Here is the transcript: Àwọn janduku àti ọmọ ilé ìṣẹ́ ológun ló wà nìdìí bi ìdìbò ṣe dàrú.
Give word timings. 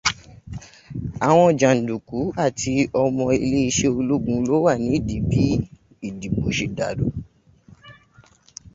Àwọn 1.27 1.49
janduku 1.59 2.19
àti 2.43 2.71
ọmọ 3.03 3.23
ilé 3.43 3.59
ìṣẹ́ 3.69 3.93
ológun 3.99 4.39
ló 4.49 4.55
wà 4.65 4.73
nìdìí 4.85 5.19
bi 5.29 5.41
ìdìbò 6.07 6.43
ṣe 6.57 6.65
dàrú. 6.77 7.07